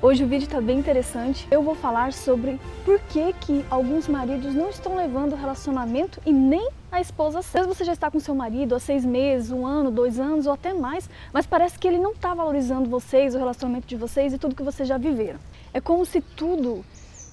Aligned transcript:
Hoje 0.00 0.22
o 0.22 0.28
vídeo 0.28 0.44
está 0.44 0.60
bem 0.60 0.78
interessante. 0.78 1.48
Eu 1.50 1.60
vou 1.60 1.74
falar 1.74 2.12
sobre 2.12 2.60
por 2.84 3.00
que, 3.00 3.32
que 3.32 3.64
alguns 3.68 4.06
maridos 4.06 4.54
não 4.54 4.70
estão 4.70 4.94
levando 4.94 5.32
o 5.32 5.36
relacionamento 5.36 6.20
e 6.24 6.32
nem 6.32 6.70
a 6.92 7.00
esposa 7.00 7.42
certa. 7.42 7.68
Às 7.68 7.76
você 7.76 7.84
já 7.84 7.94
está 7.94 8.08
com 8.08 8.20
seu 8.20 8.32
marido 8.32 8.76
há 8.76 8.78
seis 8.78 9.04
meses, 9.04 9.50
um 9.50 9.66
ano, 9.66 9.90
dois 9.90 10.20
anos 10.20 10.46
ou 10.46 10.52
até 10.52 10.72
mais, 10.72 11.10
mas 11.32 11.48
parece 11.48 11.76
que 11.80 11.88
ele 11.88 11.98
não 11.98 12.12
está 12.12 12.32
valorizando 12.32 12.88
vocês, 12.88 13.34
o 13.34 13.38
relacionamento 13.38 13.88
de 13.88 13.96
vocês 13.96 14.32
e 14.32 14.38
tudo 14.38 14.54
que 14.54 14.62
vocês 14.62 14.88
já 14.88 14.96
viveram. 14.96 15.40
É 15.74 15.80
como 15.80 16.06
se 16.06 16.20
tudo 16.20 16.84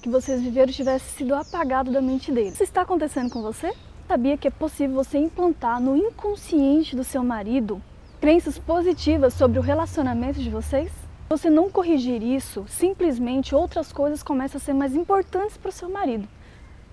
que 0.02 0.08
vocês 0.08 0.42
viveram 0.42 0.72
tivesse 0.72 1.18
sido 1.18 1.36
apagado 1.36 1.92
da 1.92 2.02
mente 2.02 2.32
dele. 2.32 2.48
Isso 2.48 2.64
está 2.64 2.82
acontecendo 2.82 3.30
com 3.30 3.42
você? 3.42 3.72
Sabia 4.08 4.36
que 4.36 4.48
é 4.48 4.50
possível 4.50 4.96
você 4.96 5.18
implantar 5.18 5.80
no 5.80 5.96
inconsciente 5.96 6.96
do 6.96 7.04
seu 7.04 7.22
marido 7.22 7.80
crenças 8.20 8.58
positivas 8.58 9.34
sobre 9.34 9.56
o 9.56 9.62
relacionamento 9.62 10.40
de 10.40 10.50
vocês? 10.50 11.05
Você 11.28 11.50
não 11.50 11.68
corrigir 11.68 12.22
isso, 12.22 12.64
simplesmente 12.68 13.52
outras 13.52 13.92
coisas 13.92 14.22
começam 14.22 14.58
a 14.58 14.60
ser 14.60 14.72
mais 14.72 14.94
importantes 14.94 15.56
para 15.56 15.70
o 15.70 15.72
seu 15.72 15.88
marido. 15.88 16.28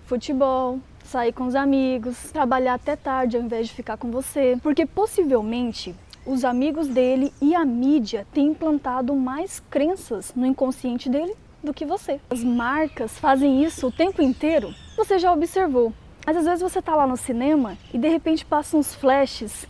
Futebol, 0.05 0.79
sair 1.03 1.31
com 1.31 1.45
os 1.45 1.53
amigos, 1.53 2.31
trabalhar 2.31 2.73
até 2.73 2.95
tarde 2.95 3.37
ao 3.37 3.43
invés 3.43 3.67
de 3.67 3.75
ficar 3.75 3.95
com 3.95 4.09
você. 4.09 4.57
Porque 4.63 4.87
possivelmente 4.87 5.95
os 6.25 6.43
amigos 6.43 6.87
dele 6.87 7.31
e 7.39 7.53
a 7.53 7.63
mídia 7.63 8.25
têm 8.33 8.47
implantado 8.47 9.15
mais 9.15 9.61
crenças 9.69 10.33
no 10.35 10.47
inconsciente 10.47 11.09
dele 11.09 11.35
do 11.63 11.71
que 11.71 11.85
você. 11.85 12.19
As 12.31 12.43
marcas 12.43 13.19
fazem 13.19 13.63
isso 13.63 13.87
o 13.87 13.91
tempo 13.91 14.19
inteiro. 14.19 14.73
Você 14.97 15.19
já 15.19 15.31
observou. 15.31 15.93
Mas 16.25 16.37
às 16.37 16.45
vezes 16.45 16.61
você 16.61 16.79
está 16.79 16.95
lá 16.95 17.05
no 17.05 17.17
cinema 17.17 17.77
e 17.93 17.99
de 17.99 18.07
repente 18.07 18.43
passam 18.43 18.79
uns 18.79 18.95
flashes 18.95 19.67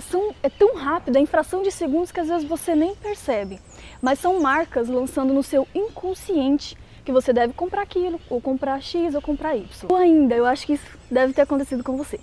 são, 0.00 0.34
é 0.42 0.48
tão 0.48 0.76
rápido, 0.76 1.16
é 1.16 1.20
infração 1.20 1.62
de 1.62 1.70
segundos 1.70 2.12
que 2.12 2.20
às 2.20 2.28
vezes 2.28 2.48
você 2.48 2.74
nem 2.74 2.94
percebe. 2.94 3.60
Mas 4.00 4.18
são 4.18 4.40
marcas 4.40 4.88
lançando 4.88 5.32
no 5.32 5.42
seu 5.42 5.66
inconsciente 5.74 6.76
que 7.04 7.12
você 7.12 7.32
deve 7.32 7.54
comprar 7.54 7.82
aquilo, 7.82 8.20
ou 8.28 8.40
comprar 8.40 8.82
X, 8.82 9.14
ou 9.14 9.22
comprar 9.22 9.56
Y. 9.56 9.88
Ou 9.88 9.96
ainda, 9.96 10.34
eu 10.34 10.44
acho 10.44 10.66
que 10.66 10.74
isso 10.74 10.98
deve 11.10 11.32
ter 11.32 11.42
acontecido 11.42 11.82
com 11.82 11.96
você. 11.96 12.20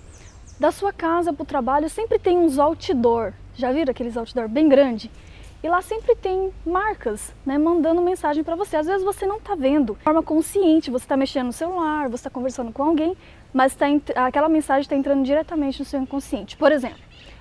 Da 0.60 0.70
sua 0.70 0.92
casa 0.92 1.32
para 1.32 1.42
o 1.42 1.46
trabalho 1.46 1.88
sempre 1.90 2.18
tem 2.18 2.38
uns 2.38 2.58
outdoor. 2.58 3.32
Já 3.54 3.72
viram 3.72 3.90
aqueles 3.90 4.16
outdoor 4.16 4.48
bem 4.48 4.68
grande? 4.68 5.10
E 5.62 5.68
lá 5.68 5.82
sempre 5.82 6.14
tem 6.14 6.52
marcas, 6.64 7.34
né, 7.44 7.58
mandando 7.58 8.00
mensagem 8.00 8.44
para 8.44 8.54
você. 8.54 8.76
Às 8.76 8.86
vezes 8.86 9.02
você 9.04 9.26
não 9.26 9.38
está 9.38 9.54
vendo 9.54 9.94
de 9.94 10.04
forma 10.04 10.22
consciente, 10.22 10.90
você 10.90 11.04
está 11.04 11.16
mexendo 11.16 11.46
no 11.46 11.52
celular, 11.52 12.08
você 12.08 12.20
está 12.20 12.30
conversando 12.30 12.72
com 12.72 12.84
alguém, 12.84 13.16
mas 13.52 13.74
tá, 13.74 13.86
aquela 14.24 14.48
mensagem 14.48 14.82
está 14.82 14.94
entrando 14.94 15.24
diretamente 15.24 15.80
no 15.80 15.84
seu 15.84 16.00
inconsciente. 16.00 16.56
Por 16.56 16.70
exemplo, 16.70 16.98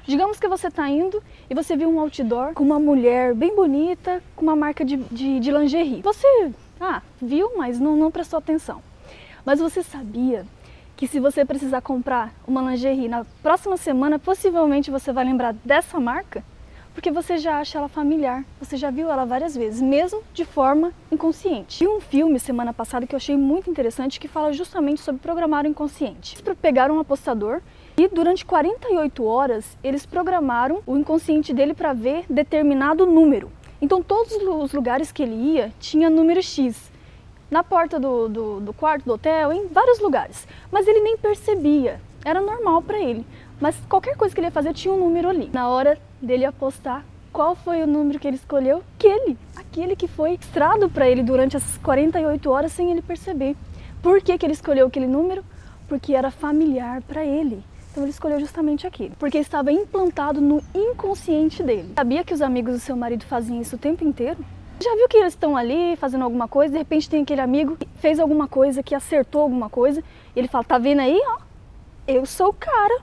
Digamos 0.08 0.40
que 0.40 0.48
você 0.48 0.68
está 0.68 0.88
indo 0.88 1.22
e 1.50 1.56
você 1.56 1.76
viu 1.76 1.90
um 1.90 2.00
outdoor 2.00 2.54
com 2.54 2.64
uma 2.64 2.80
mulher 2.80 3.34
bem 3.34 3.56
bonita, 3.56 4.22
com 4.36 4.44
uma 4.44 4.56
marca 4.56 4.86
de, 4.86 4.98
de, 4.98 5.40
de 5.40 5.52
lingerie. 5.52 6.02
Você, 6.04 6.52
ah, 6.80 7.02
viu, 7.20 7.58
mas 7.58 7.80
não, 7.80 7.96
não 7.96 8.12
prestou 8.12 8.38
atenção. 8.38 8.84
Mas 9.44 9.60
você 9.60 9.82
sabia 9.82 10.46
que 10.96 11.08
se 11.08 11.20
você 11.20 11.44
precisar 11.44 11.82
comprar 11.82 12.34
uma 12.48 12.62
lingerie 12.62 13.08
na 13.08 13.26
próxima 13.42 13.78
semana, 13.78 14.20
possivelmente 14.20 14.92
você 14.92 15.12
vai 15.12 15.26
lembrar 15.26 15.54
dessa 15.66 16.00
marca? 16.00 16.44
Porque 16.94 17.12
você 17.12 17.38
já 17.38 17.60
acha 17.60 17.78
ela 17.78 17.90
familiar, 17.90 18.46
você 18.60 18.78
já 18.78 18.90
viu 18.90 19.10
ela 19.10 19.26
várias 19.26 19.54
vezes, 19.56 19.82
mesmo 19.82 20.24
de 20.34 20.46
forma 20.46 20.94
inconsciente. 21.12 21.84
Vi 21.84 21.90
um 21.90 22.00
filme 22.00 22.40
semana 22.40 22.72
passada 22.72 23.06
que 23.06 23.14
eu 23.14 23.18
achei 23.18 23.36
muito 23.36 23.70
interessante 23.70 24.20
que 24.20 24.30
fala 24.30 24.54
justamente 24.54 25.02
sobre 25.02 25.20
programar 25.20 25.66
o 25.66 25.68
inconsciente. 25.68 26.38
Eles 26.42 26.58
pegaram 26.62 26.96
um 26.96 27.00
apostador 27.00 27.62
e 27.98 28.10
durante 28.10 28.46
48 28.46 29.24
horas, 29.24 29.78
eles 29.82 30.06
programaram 30.06 30.82
o 30.86 30.98
inconsciente 30.98 31.54
dele 31.54 31.74
para 31.74 31.94
ver 31.94 32.26
determinado 32.30 33.06
número. 33.06 33.50
Então, 33.82 34.04
todos 34.04 34.34
os 34.34 34.74
lugares 34.74 35.12
que 35.14 35.24
ele 35.24 35.36
ia 35.36 35.72
tinha 35.80 36.10
número 36.10 36.42
X. 36.42 36.92
Na 37.50 37.64
porta 37.64 37.98
do, 37.98 38.28
do, 38.28 38.60
do 38.60 38.74
quarto 38.74 39.06
do 39.06 39.14
hotel, 39.14 39.54
em 39.54 39.68
vários 39.68 40.00
lugares. 40.00 40.46
Mas 40.70 40.88
ele 40.88 41.00
nem 41.00 41.18
percebia. 41.18 42.02
Era 42.26 42.42
normal 42.42 42.82
para 42.82 43.00
ele. 43.00 43.26
Mas 43.62 43.76
qualquer 43.88 44.18
coisa 44.18 44.34
que 44.34 44.42
ele 44.42 44.48
ia 44.48 44.52
fazer 44.52 44.74
tinha 44.74 44.94
um 44.94 45.00
número 45.00 45.30
ali. 45.30 45.50
Na 45.54 45.70
hora 45.70 45.98
dele 46.22 46.44
apostar, 46.44 47.06
qual 47.32 47.56
foi 47.56 47.82
o 47.82 47.88
número 47.88 48.20
que 48.20 48.28
ele 48.28 48.36
escolheu? 48.36 48.84
Aquele. 48.98 49.38
Aquele 49.56 49.96
que 49.96 50.08
foi 50.08 50.34
estrado 50.34 50.90
para 50.90 51.08
ele 51.08 51.24
durante 51.24 51.56
essas 51.56 51.78
48 51.78 52.50
horas 52.50 52.72
sem 52.74 52.92
ele 52.92 53.02
perceber. 53.02 53.56
Por 54.02 54.22
que, 54.22 54.38
que 54.38 54.46
ele 54.46 54.54
escolheu 54.54 54.88
aquele 54.88 55.08
número? 55.08 55.46
Porque 55.88 56.14
era 56.14 56.32
familiar 56.32 57.02
para 57.04 57.24
ele. 57.24 57.64
Então 57.96 58.04
ele 58.04 58.12
escolheu 58.12 58.42
justamente 58.42 58.86
aquele, 58.86 59.16
porque 59.18 59.38
estava 59.38 59.72
implantado 59.72 60.42
no 60.42 60.62
inconsciente 60.76 61.64
dele. 61.64 61.94
Sabia 61.96 62.26
que 62.26 62.34
os 62.34 62.42
amigos 62.42 62.74
do 62.74 62.80
seu 62.82 62.94
marido 62.94 63.24
faziam 63.24 63.62
isso 63.62 63.78
o 63.78 63.80
tempo 63.80 64.04
inteiro? 64.04 64.38
Já 64.84 64.94
viu 64.98 65.08
que 65.08 65.16
eles 65.16 65.32
estão 65.32 65.56
ali 65.56 65.96
fazendo 65.96 66.26
alguma 66.26 66.46
coisa, 66.46 66.74
de 66.74 66.78
repente 66.78 67.10
tem 67.10 67.24
aquele 67.24 67.40
amigo 67.40 67.78
que 67.78 67.88
fez 67.96 68.20
alguma 68.20 68.50
coisa, 68.50 68.84
que 68.84 68.94
acertou 68.94 69.42
alguma 69.42 69.70
coisa, 69.70 70.04
e 70.36 70.40
ele 70.40 70.50
fala: 70.50 70.66
"Tá 70.66 70.78
vendo 70.78 71.00
aí, 71.00 71.18
ó? 71.26 71.38
Eu 72.06 72.26
sou 72.26 72.50
o 72.50 72.54
cara". 72.54 73.02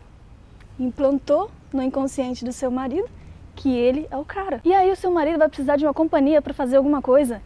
Implantou 0.78 1.50
no 1.72 1.82
inconsciente 1.82 2.44
do 2.44 2.52
seu 2.52 2.70
marido 2.70 3.08
que 3.56 3.75
ele 3.75 4.06
é 4.10 4.16
o 4.19 4.26
cara. 4.26 4.60
E 4.62 4.75
aí 4.75 4.92
o 4.92 4.97
seu 4.97 5.10
marido 5.10 5.38
vai 5.38 5.48
precisar 5.48 5.76
de 5.76 5.86
uma 5.86 5.94
companhia 5.94 6.42
para 6.42 6.52
fazer 6.52 6.76
alguma 6.76 7.00
coisa. 7.00 7.41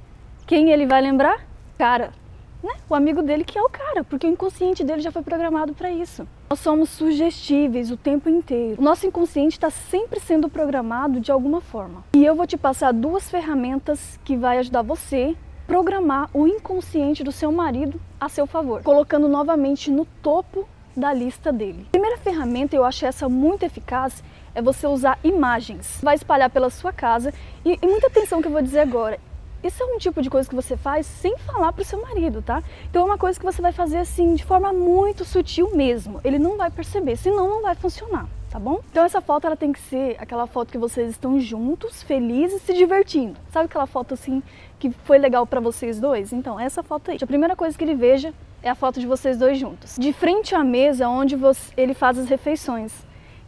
Quem 0.48 0.70
ele 0.72 0.84
vai 0.84 1.00
lembrar? 1.00 1.46
Cara, 1.78 2.12
né? 2.60 2.72
O 2.90 2.94
amigo 2.96 3.22
dele 3.22 3.44
que 3.44 3.56
é 3.56 3.62
o 3.62 3.68
cara, 3.68 4.02
porque 4.02 4.26
o 4.26 4.30
inconsciente 4.30 4.82
dele 4.82 5.00
já 5.00 5.12
foi 5.12 5.22
programado 5.22 5.74
para 5.74 5.92
isso. 5.92 6.26
Nós 6.48 6.60
somos 6.60 6.90
sugestíveis 6.90 7.90
o 7.90 7.96
tempo 7.96 8.28
inteiro. 8.28 8.80
O 8.80 8.84
nosso 8.84 9.04
inconsciente 9.04 9.56
está 9.56 9.68
sempre 9.68 10.20
sendo 10.20 10.48
programado 10.48 11.18
de 11.18 11.32
alguma 11.32 11.60
forma. 11.60 12.04
E 12.14 12.24
eu 12.24 12.36
vou 12.36 12.46
te 12.46 12.56
passar 12.56 12.92
duas 12.92 13.28
ferramentas 13.28 14.18
que 14.24 14.36
vai 14.36 14.58
ajudar 14.58 14.82
você 14.82 15.34
a 15.34 15.66
programar 15.66 16.30
o 16.32 16.46
inconsciente 16.46 17.24
do 17.24 17.32
seu 17.32 17.50
marido 17.50 18.00
a 18.20 18.28
seu 18.28 18.46
favor, 18.46 18.80
colocando 18.84 19.26
novamente 19.26 19.90
no 19.90 20.04
topo 20.22 20.68
da 20.96 21.12
lista 21.12 21.52
dele. 21.52 21.86
A 21.88 21.90
primeira 21.90 22.16
ferramenta, 22.18 22.76
eu 22.76 22.84
acho 22.84 23.04
essa 23.04 23.28
muito 23.28 23.64
eficaz, 23.64 24.22
é 24.54 24.62
você 24.62 24.86
usar 24.86 25.18
imagens. 25.24 25.98
Vai 26.00 26.14
espalhar 26.14 26.48
pela 26.48 26.70
sua 26.70 26.92
casa 26.92 27.34
e, 27.64 27.76
e 27.82 27.86
muita 27.86 28.06
atenção 28.06 28.40
que 28.40 28.46
eu 28.46 28.52
vou 28.52 28.62
dizer 28.62 28.80
agora. 28.80 29.18
Isso 29.66 29.82
é 29.82 29.86
um 29.86 29.98
tipo 29.98 30.22
de 30.22 30.30
coisa 30.30 30.48
que 30.48 30.54
você 30.54 30.76
faz 30.76 31.06
sem 31.06 31.36
falar 31.38 31.72
para 31.72 31.82
o 31.82 31.84
seu 31.84 32.00
marido, 32.00 32.40
tá? 32.40 32.62
Então 32.88 33.02
é 33.02 33.04
uma 33.04 33.18
coisa 33.18 33.36
que 33.36 33.44
você 33.44 33.60
vai 33.60 33.72
fazer 33.72 33.98
assim 33.98 34.36
de 34.36 34.44
forma 34.44 34.72
muito 34.72 35.24
sutil 35.24 35.74
mesmo. 35.74 36.20
Ele 36.22 36.38
não 36.38 36.56
vai 36.56 36.70
perceber, 36.70 37.16
senão 37.16 37.48
não 37.48 37.62
vai 37.62 37.74
funcionar, 37.74 38.28
tá 38.48 38.60
bom? 38.60 38.80
Então 38.92 39.04
essa 39.04 39.20
foto 39.20 39.44
ela 39.44 39.56
tem 39.56 39.72
que 39.72 39.80
ser 39.80 40.14
aquela 40.20 40.46
foto 40.46 40.70
que 40.70 40.78
vocês 40.78 41.10
estão 41.10 41.40
juntos, 41.40 42.00
felizes, 42.00 42.62
se 42.62 42.74
divertindo. 42.74 43.36
Sabe 43.50 43.64
aquela 43.64 43.88
foto 43.88 44.14
assim 44.14 44.40
que 44.78 44.90
foi 45.04 45.18
legal 45.18 45.44
para 45.44 45.58
vocês 45.58 45.98
dois? 45.98 46.32
Então 46.32 46.60
essa 46.60 46.80
foto 46.80 47.10
aí. 47.10 47.18
A 47.20 47.26
primeira 47.26 47.56
coisa 47.56 47.76
que 47.76 47.82
ele 47.82 47.96
veja 47.96 48.32
é 48.62 48.70
a 48.70 48.74
foto 48.76 49.00
de 49.00 49.06
vocês 49.06 49.36
dois 49.36 49.58
juntos. 49.58 49.96
De 49.98 50.12
frente 50.12 50.54
à 50.54 50.62
mesa 50.62 51.08
onde 51.08 51.34
você, 51.34 51.72
ele 51.76 51.92
faz 51.92 52.16
as 52.18 52.28
refeições. 52.28 52.92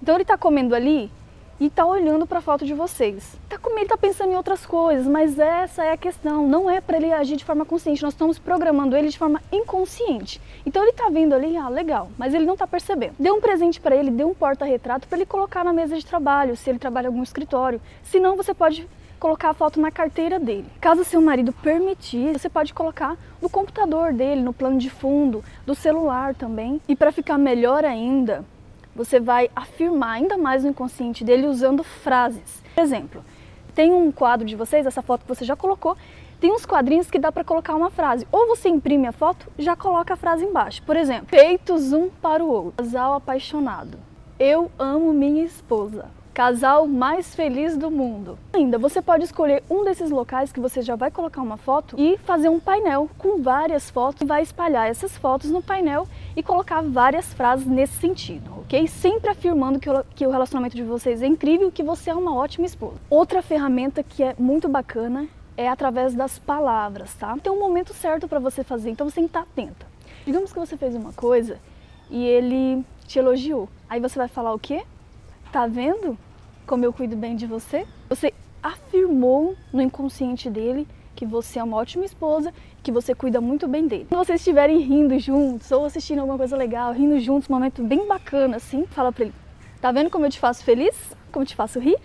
Então 0.02 0.16
ele 0.16 0.22
está 0.22 0.36
comendo 0.36 0.74
ali, 0.74 1.12
e 1.60 1.68
tá 1.68 1.84
olhando 1.84 2.26
para 2.26 2.38
a 2.38 2.42
foto 2.42 2.64
de 2.64 2.74
vocês. 2.74 3.36
Tá 3.48 3.58
com 3.58 3.78
ele 3.78 3.88
tá 3.88 3.96
pensando 3.96 4.32
em 4.32 4.36
outras 4.36 4.66
coisas, 4.66 5.06
mas 5.06 5.38
essa 5.38 5.84
é 5.84 5.92
a 5.92 5.96
questão, 5.96 6.46
não 6.46 6.68
é 6.68 6.80
para 6.80 6.96
ele 6.96 7.12
agir 7.12 7.36
de 7.36 7.44
forma 7.44 7.64
consciente, 7.64 8.02
nós 8.02 8.12
estamos 8.12 8.38
programando 8.38 8.96
ele 8.96 9.08
de 9.08 9.18
forma 9.18 9.40
inconsciente. 9.50 10.40
Então 10.66 10.82
ele 10.82 10.92
tá 10.92 11.08
vendo 11.08 11.34
ali, 11.34 11.56
ah, 11.56 11.68
legal, 11.68 12.10
mas 12.18 12.34
ele 12.34 12.44
não 12.44 12.56
tá 12.56 12.66
percebendo. 12.66 13.14
Dê 13.18 13.30
um 13.30 13.40
presente 13.40 13.80
para 13.80 13.96
ele, 13.96 14.10
dê 14.10 14.24
um 14.24 14.34
porta-retrato 14.34 15.08
para 15.08 15.18
ele 15.18 15.26
colocar 15.26 15.64
na 15.64 15.72
mesa 15.72 15.96
de 15.96 16.04
trabalho, 16.04 16.56
se 16.56 16.68
ele 16.68 16.78
trabalha 16.78 17.06
em 17.06 17.08
algum 17.08 17.22
escritório. 17.22 17.80
Se 18.02 18.20
não, 18.20 18.36
você 18.36 18.52
pode 18.52 18.88
colocar 19.18 19.50
a 19.50 19.54
foto 19.54 19.80
na 19.80 19.90
carteira 19.90 20.38
dele. 20.38 20.66
Caso 20.80 21.04
seu 21.04 21.20
marido 21.20 21.52
permitir, 21.52 22.38
você 22.38 22.48
pode 22.48 22.72
colocar 22.72 23.16
no 23.42 23.48
computador 23.48 24.12
dele, 24.12 24.42
no 24.42 24.52
plano 24.52 24.78
de 24.78 24.88
fundo, 24.88 25.44
do 25.66 25.74
celular 25.74 26.34
também. 26.34 26.80
E 26.88 26.94
para 26.94 27.12
ficar 27.12 27.36
melhor 27.36 27.84
ainda, 27.84 28.44
você 28.98 29.20
vai 29.20 29.48
afirmar 29.54 30.14
ainda 30.14 30.36
mais 30.36 30.64
no 30.64 30.70
inconsciente 30.70 31.22
dele 31.22 31.46
usando 31.46 31.84
frases. 31.84 32.60
Por 32.74 32.82
exemplo, 32.82 33.24
tem 33.76 33.92
um 33.92 34.10
quadro 34.10 34.44
de 34.44 34.56
vocês, 34.56 34.84
essa 34.84 35.00
foto 35.00 35.22
que 35.22 35.28
você 35.28 35.44
já 35.44 35.54
colocou, 35.54 35.96
tem 36.40 36.52
uns 36.52 36.66
quadrinhos 36.66 37.08
que 37.08 37.18
dá 37.18 37.30
para 37.30 37.44
colocar 37.44 37.76
uma 37.76 37.90
frase. 37.90 38.26
Ou 38.32 38.48
você 38.48 38.68
imprime 38.68 39.06
a 39.06 39.12
foto, 39.12 39.46
já 39.56 39.76
coloca 39.76 40.14
a 40.14 40.16
frase 40.16 40.44
embaixo. 40.44 40.82
Por 40.82 40.96
exemplo, 40.96 41.28
feitos 41.28 41.92
um 41.92 42.08
para 42.08 42.44
o 42.44 42.50
outro. 42.50 42.72
Casal 42.84 43.14
apaixonado. 43.14 43.98
Eu 44.36 44.68
amo 44.78 45.12
minha 45.12 45.44
esposa 45.44 46.06
casal 46.38 46.86
mais 46.86 47.34
feliz 47.34 47.76
do 47.76 47.90
mundo. 47.90 48.38
Ainda, 48.52 48.78
você 48.78 49.02
pode 49.02 49.24
escolher 49.24 49.60
um 49.68 49.84
desses 49.84 50.08
locais 50.08 50.52
que 50.52 50.60
você 50.60 50.82
já 50.82 50.94
vai 50.94 51.10
colocar 51.10 51.42
uma 51.42 51.56
foto 51.56 51.96
e 51.98 52.16
fazer 52.18 52.48
um 52.48 52.60
painel 52.60 53.10
com 53.18 53.42
várias 53.42 53.90
fotos 53.90 54.22
e 54.22 54.24
vai 54.24 54.40
espalhar 54.40 54.88
essas 54.88 55.16
fotos 55.16 55.50
no 55.50 55.60
painel 55.60 56.06
e 56.36 56.42
colocar 56.42 56.80
várias 56.80 57.34
frases 57.34 57.66
nesse 57.66 57.94
sentido, 57.94 58.57
ok? 58.68 58.86
Sempre 58.86 59.30
afirmando 59.30 59.80
que 59.80 59.88
o, 59.88 60.04
que 60.14 60.26
o 60.26 60.30
relacionamento 60.30 60.76
de 60.76 60.82
vocês 60.82 61.22
é 61.22 61.26
incrível 61.26 61.72
que 61.72 61.82
você 61.82 62.10
é 62.10 62.14
uma 62.14 62.34
ótima 62.34 62.66
esposa. 62.66 63.00
Outra 63.08 63.40
ferramenta 63.42 64.02
que 64.02 64.22
é 64.22 64.34
muito 64.38 64.68
bacana 64.68 65.26
é 65.56 65.68
através 65.68 66.14
das 66.14 66.38
palavras, 66.38 67.14
tá? 67.14 67.36
Tem 67.38 67.50
um 67.50 67.58
momento 67.58 67.94
certo 67.94 68.28
para 68.28 68.38
você 68.38 68.62
fazer, 68.62 68.90
então 68.90 69.08
você 69.08 69.16
tem 69.16 69.24
que 69.24 69.30
estar 69.30 69.40
atenta. 69.40 69.86
Digamos 70.24 70.52
que 70.52 70.58
você 70.58 70.76
fez 70.76 70.94
uma 70.94 71.12
coisa 71.12 71.58
e 72.10 72.24
ele 72.24 72.84
te 73.06 73.18
elogiou. 73.18 73.68
Aí 73.88 73.98
você 73.98 74.18
vai 74.18 74.28
falar 74.28 74.52
o 74.52 74.58
quê? 74.58 74.84
Tá 75.50 75.66
vendo? 75.66 76.16
como 76.68 76.84
eu 76.84 76.92
cuido 76.92 77.16
bem 77.16 77.34
de 77.34 77.46
você? 77.46 77.86
Você 78.10 78.32
afirmou 78.62 79.56
no 79.72 79.80
inconsciente 79.80 80.50
dele 80.50 80.86
que 81.18 81.26
você 81.26 81.58
é 81.58 81.64
uma 81.64 81.76
ótima 81.76 82.04
esposa, 82.04 82.54
que 82.80 82.92
você 82.92 83.12
cuida 83.12 83.40
muito 83.40 83.66
bem 83.66 83.88
dele. 83.88 84.06
Quando 84.08 84.24
vocês 84.24 84.40
estiverem 84.40 84.78
rindo 84.78 85.18
juntos 85.18 85.68
ou 85.72 85.84
assistindo 85.84 86.20
alguma 86.20 86.38
coisa 86.38 86.56
legal, 86.56 86.92
rindo 86.92 87.18
juntos, 87.18 87.50
um 87.50 87.54
momento 87.54 87.82
bem 87.82 88.06
bacana 88.06 88.58
assim, 88.58 88.86
fala 88.86 89.10
para 89.10 89.24
ele: 89.24 89.34
"Tá 89.80 89.90
vendo 89.90 90.10
como 90.10 90.26
eu 90.26 90.30
te 90.30 90.38
faço 90.38 90.62
feliz? 90.62 90.94
Como 91.32 91.42
eu 91.42 91.46
te 91.48 91.56
faço 91.56 91.80
rir?" 91.80 91.98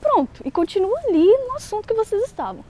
Pronto, 0.00 0.40
e 0.44 0.52
continua 0.52 0.96
ali 1.00 1.26
no 1.48 1.56
assunto 1.56 1.88
que 1.88 1.94
vocês 1.94 2.22
estavam. 2.22 2.64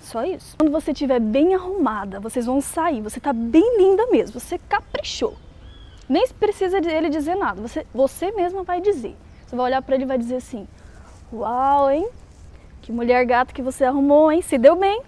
Só 0.00 0.24
isso. 0.24 0.56
Quando 0.56 0.70
você 0.70 0.92
estiver 0.92 1.18
bem 1.18 1.56
arrumada, 1.56 2.20
vocês 2.20 2.46
vão 2.46 2.60
sair, 2.60 3.02
você 3.02 3.18
tá 3.18 3.32
bem 3.32 3.76
linda 3.76 4.06
mesmo, 4.06 4.38
você 4.38 4.58
caprichou. 4.58 5.34
Nem 6.08 6.28
precisa 6.28 6.78
ele 6.78 7.08
dizer 7.08 7.34
nada, 7.34 7.60
você, 7.60 7.84
você 7.92 8.30
mesma 8.30 8.62
vai 8.62 8.80
dizer. 8.80 9.16
Você 9.44 9.56
vai 9.56 9.66
olhar 9.66 9.82
para 9.82 9.96
ele 9.96 10.04
e 10.04 10.06
vai 10.06 10.18
dizer 10.18 10.36
assim: 10.36 10.68
Uau, 11.32 11.90
hein? 11.90 12.08
Que 12.84 12.92
mulher 12.92 13.24
gata 13.24 13.54
que 13.54 13.62
você 13.62 13.82
arrumou, 13.82 14.30
hein? 14.30 14.42
Se 14.42 14.58
deu 14.58 14.76
bem. 14.76 15.00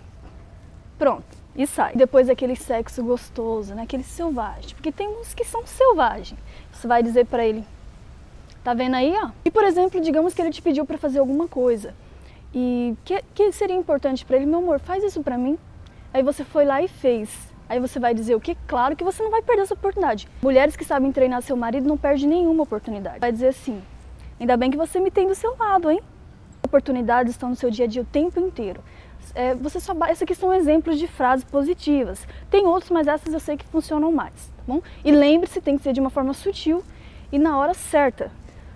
Pronto, 0.98 1.26
e 1.54 1.66
sai. 1.66 1.92
Depois 1.94 2.30
aquele 2.30 2.56
sexo 2.56 3.04
gostoso, 3.04 3.74
né? 3.74 3.82
Aquele 3.82 4.02
selvagem. 4.02 4.74
Porque 4.74 4.90
tem 4.90 5.06
uns 5.06 5.34
que 5.34 5.44
são 5.44 5.66
selvagens. 5.66 6.40
Você 6.72 6.88
vai 6.88 7.02
dizer 7.02 7.26
para 7.26 7.44
ele: 7.44 7.62
Tá 8.64 8.72
vendo 8.72 8.94
aí, 8.94 9.14
ó? 9.22 9.28
E 9.44 9.50
por 9.50 9.62
exemplo, 9.62 10.00
digamos 10.00 10.32
que 10.32 10.40
ele 10.40 10.52
te 10.52 10.62
pediu 10.62 10.86
para 10.86 10.96
fazer 10.96 11.18
alguma 11.18 11.46
coisa. 11.46 11.94
E 12.54 12.96
que, 13.04 13.22
que 13.34 13.52
seria 13.52 13.76
importante 13.76 14.24
para 14.24 14.38
ele, 14.38 14.46
meu 14.46 14.60
amor, 14.60 14.80
faz 14.80 15.04
isso 15.04 15.22
para 15.22 15.36
mim. 15.36 15.58
Aí 16.14 16.22
você 16.22 16.44
foi 16.44 16.64
lá 16.64 16.80
e 16.80 16.88
fez. 16.88 17.28
Aí 17.68 17.78
você 17.78 18.00
vai 18.00 18.14
dizer 18.14 18.34
o 18.36 18.40
que? 18.40 18.56
Claro 18.66 18.96
que 18.96 19.04
você 19.04 19.22
não 19.22 19.30
vai 19.30 19.42
perder 19.42 19.64
essa 19.64 19.74
oportunidade. 19.74 20.26
Mulheres 20.40 20.76
que 20.76 20.84
sabem 20.84 21.12
treinar 21.12 21.42
seu 21.42 21.58
marido 21.58 21.86
não 21.86 21.98
perdem 21.98 22.26
nenhuma 22.26 22.62
oportunidade. 22.62 23.18
Vai 23.18 23.32
dizer 23.32 23.48
assim: 23.48 23.82
ainda 24.40 24.56
bem 24.56 24.70
que 24.70 24.78
você 24.78 24.98
me 24.98 25.10
tem 25.10 25.28
do 25.28 25.34
seu 25.34 25.54
lado, 25.58 25.90
hein? 25.90 26.00
Oportunidades 26.66 27.32
estão 27.32 27.48
no 27.48 27.56
seu 27.56 27.70
dia 27.70 27.84
a 27.84 27.88
dia 27.88 28.02
o 28.02 28.04
tempo 28.04 28.40
inteiro. 28.40 28.82
É, 29.34 29.54
você 29.54 29.80
só, 29.80 29.94
essa 30.08 30.24
aqui 30.24 30.34
são 30.34 30.52
exemplos 30.52 30.98
de 30.98 31.06
frases 31.06 31.44
positivas. 31.44 32.26
Tem 32.50 32.66
outros, 32.66 32.90
mas 32.90 33.06
essas 33.06 33.32
eu 33.32 33.40
sei 33.40 33.56
que 33.56 33.64
funcionam 33.66 34.10
mais, 34.12 34.34
tá 34.56 34.62
bom? 34.66 34.82
E 35.04 35.12
lembre-se, 35.12 35.60
tem 35.60 35.76
que 35.76 35.82
ser 35.82 35.92
de 35.92 36.00
uma 36.00 36.10
forma 36.10 36.34
sutil 36.34 36.82
e 37.30 37.38
na 37.38 37.56
hora 37.56 37.72
certa. 37.72 38.30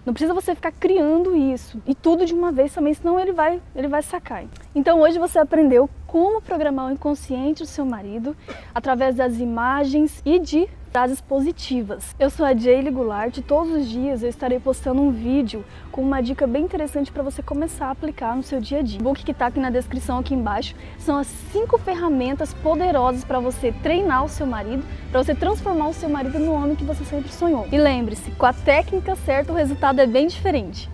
Não 0.06 0.14
precisa 0.14 0.32
você 0.32 0.54
ficar 0.54 0.72
criando 0.72 1.37
isso 1.37 1.81
e 1.87 1.94
tudo 1.94 2.25
de 2.25 2.32
uma 2.32 2.50
vez 2.50 2.72
também, 2.72 2.94
senão 2.94 3.20
ele 3.20 3.32
vai, 3.32 3.60
ele 3.75 3.88
vai 3.88 4.02
sacar. 4.02 4.44
Então 4.75 5.00
hoje 5.00 5.19
você 5.19 5.38
aprendeu 5.38 5.90
como 6.06 6.40
programar 6.40 6.88
o 6.88 6.92
inconsciente 6.92 7.62
do 7.62 7.69
seu 7.69 7.84
marido 7.84 8.37
através 8.75 9.16
das 9.16 9.38
imagens 9.38 10.22
e 10.25 10.38
de 10.38 10.69
frases 10.90 11.20
positivas. 11.20 12.14
Eu 12.19 12.28
sou 12.31 12.44
a 12.44 12.54
Jaylee 12.54 12.90
Goulart 12.90 13.37
e 13.38 13.42
todos 13.42 13.72
os 13.72 13.88
dias 13.88 14.22
eu 14.22 14.28
estarei 14.28 14.58
postando 14.58 15.00
um 15.00 15.10
vídeo 15.10 15.64
com 15.92 16.02
uma 16.02 16.20
dica 16.20 16.46
bem 16.46 16.64
interessante 16.64 17.12
para 17.12 17.22
você 17.22 17.42
começar 17.42 17.87
a 17.87 17.90
aplicar 17.90 18.37
no 18.37 18.42
seu 18.42 18.60
dia 18.60 18.81
a 18.81 18.82
dia. 18.82 19.00
O 19.00 19.04
book 19.04 19.25
que 19.25 19.31
está 19.31 19.46
aqui 19.46 19.60
na 19.60 19.70
descrição 19.70 20.19
aqui 20.19 20.34
embaixo 20.34 20.75
são 20.98 21.16
as 21.16 21.28
cinco 21.52 21.78
ferramentas 21.78 22.52
poderosas 22.54 23.25
para 23.25 23.38
você 23.38 23.72
treinar 23.82 24.25
o 24.25 24.28
seu 24.28 24.46
marido, 24.46 24.84
para 25.10 25.22
você 25.22 25.34
transformar 25.34 25.88
o 25.88 25.94
seu 25.94 26.08
marido 26.08 26.38
no 26.38 26.52
homem 26.52 26.75
que 26.75 26.84
você 26.84 27.04
sempre 27.04 27.32
sonhou. 27.32 27.69
E 27.70 27.78
lembre-se, 27.78 28.31
com 28.32 28.46
a 28.46 28.52
técnica 28.52 29.14
certa 29.14 29.52
o 29.52 29.56
resultado 29.56 30.00
é 30.00 30.06
bem 30.06 30.26
diferente. 30.26 30.90